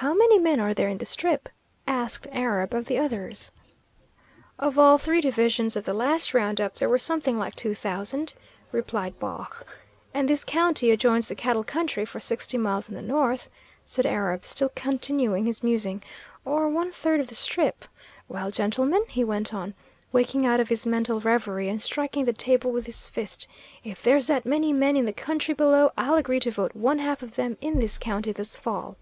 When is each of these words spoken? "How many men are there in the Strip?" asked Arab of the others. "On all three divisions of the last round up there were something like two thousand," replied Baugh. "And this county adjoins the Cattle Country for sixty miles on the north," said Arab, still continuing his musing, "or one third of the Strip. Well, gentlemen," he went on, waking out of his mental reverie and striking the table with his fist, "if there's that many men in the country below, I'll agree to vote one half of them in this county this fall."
"How 0.00 0.14
many 0.14 0.38
men 0.38 0.60
are 0.60 0.72
there 0.74 0.88
in 0.88 0.98
the 0.98 1.04
Strip?" 1.04 1.48
asked 1.84 2.28
Arab 2.30 2.72
of 2.72 2.84
the 2.84 2.98
others. 2.98 3.50
"On 4.56 4.78
all 4.78 4.96
three 4.96 5.20
divisions 5.20 5.74
of 5.74 5.86
the 5.86 5.92
last 5.92 6.32
round 6.32 6.60
up 6.60 6.76
there 6.76 6.88
were 6.88 7.00
something 7.00 7.36
like 7.36 7.56
two 7.56 7.74
thousand," 7.74 8.32
replied 8.70 9.18
Baugh. 9.18 9.46
"And 10.14 10.28
this 10.28 10.44
county 10.44 10.92
adjoins 10.92 11.26
the 11.26 11.34
Cattle 11.34 11.64
Country 11.64 12.04
for 12.04 12.20
sixty 12.20 12.56
miles 12.56 12.88
on 12.88 12.94
the 12.94 13.02
north," 13.02 13.50
said 13.84 14.06
Arab, 14.06 14.46
still 14.46 14.70
continuing 14.76 15.46
his 15.46 15.64
musing, 15.64 16.00
"or 16.44 16.68
one 16.68 16.92
third 16.92 17.18
of 17.18 17.26
the 17.26 17.34
Strip. 17.34 17.84
Well, 18.28 18.52
gentlemen," 18.52 19.02
he 19.08 19.24
went 19.24 19.52
on, 19.52 19.74
waking 20.12 20.46
out 20.46 20.60
of 20.60 20.68
his 20.68 20.86
mental 20.86 21.18
reverie 21.18 21.68
and 21.68 21.82
striking 21.82 22.24
the 22.24 22.32
table 22.32 22.70
with 22.70 22.86
his 22.86 23.08
fist, 23.08 23.48
"if 23.82 24.00
there's 24.00 24.28
that 24.28 24.46
many 24.46 24.72
men 24.72 24.96
in 24.96 25.06
the 25.06 25.12
country 25.12 25.54
below, 25.54 25.90
I'll 25.98 26.14
agree 26.14 26.38
to 26.40 26.52
vote 26.52 26.76
one 26.76 27.00
half 27.00 27.20
of 27.20 27.34
them 27.34 27.56
in 27.60 27.80
this 27.80 27.98
county 27.98 28.30
this 28.30 28.56
fall." 28.56 28.94